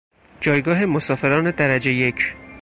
[0.41, 2.35] جایگاه مسافران درجه یک